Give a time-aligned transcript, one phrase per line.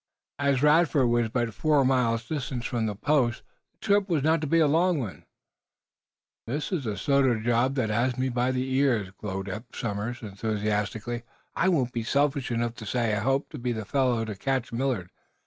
[0.39, 4.47] As Radford was but four miles distant from the post the trip was not to
[4.47, 5.25] be a long one.
[6.47, 10.23] "This is the sort of job that has me by the ears," glowed Eph Somers,
[10.23, 11.21] enthusiastically.
[11.55, 14.73] "I won't be selfish enough to say I hope to be the fellow to catch
[14.73, 15.11] Millard.